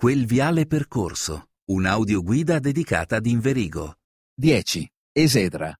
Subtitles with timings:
[0.00, 3.96] Quel viale percorso, un'audioguida dedicata ad Inverigo.
[4.32, 4.88] 10.
[5.10, 5.76] Esedra.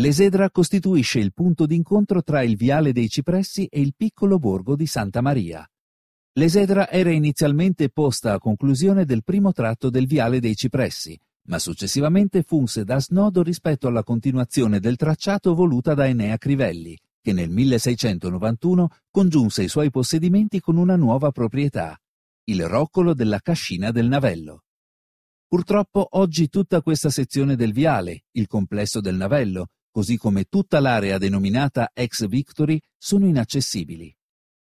[0.00, 4.86] L'Esedra costituisce il punto d'incontro tra il viale dei Cipressi e il piccolo borgo di
[4.86, 5.70] Santa Maria.
[6.38, 11.14] L'Esedra era inizialmente posta a conclusione del primo tratto del viale dei Cipressi,
[11.48, 17.34] ma successivamente funse da snodo rispetto alla continuazione del tracciato voluta da Enea Crivelli, che
[17.34, 21.98] nel 1691 congiunse i suoi possedimenti con una nuova proprietà,
[22.46, 24.64] il roccolo della cascina del Navello.
[25.48, 31.16] Purtroppo oggi tutta questa sezione del viale, il complesso del Navello, così come tutta l'area
[31.16, 34.14] denominata ex Victory, sono inaccessibili.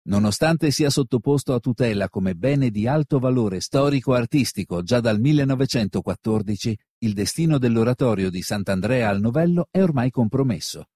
[0.10, 7.14] Nonostante sia sottoposto a tutela come bene di alto valore storico-artistico già dal 1914, il
[7.14, 10.88] destino dell'oratorio di Sant'Andrea al Novello è ormai compromesso.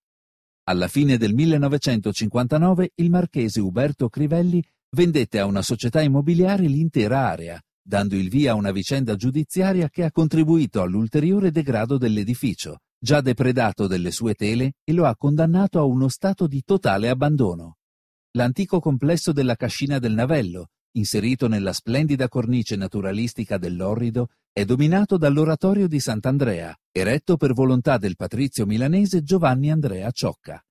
[0.64, 4.62] Alla fine del 1959 il marchese Uberto Crivelli
[4.94, 10.04] vendette a una società immobiliare l'intera area, dando il via a una vicenda giudiziaria che
[10.04, 15.84] ha contribuito all'ulteriore degrado dell'edificio, già depredato delle sue tele, e lo ha condannato a
[15.84, 17.78] uno stato di totale abbandono.
[18.36, 25.88] L'antico complesso della cascina del Navello, inserito nella splendida cornice naturalistica dell'Orrido, è dominato dall'oratorio
[25.88, 30.64] di Sant'Andrea, eretto per volontà del patrizio milanese Giovanni Andrea Ciocca.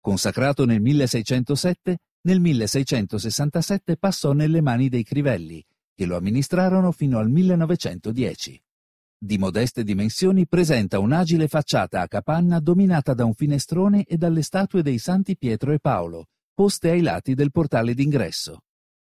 [0.00, 7.30] Consacrato nel 1607, nel 1667 passò nelle mani dei Crivelli, che lo amministrarono fino al
[7.30, 8.60] 1910.
[9.16, 14.82] Di modeste dimensioni presenta un'agile facciata a capanna dominata da un finestrone e dalle statue
[14.82, 18.62] dei santi Pietro e Paolo, poste ai lati del portale d'ingresso.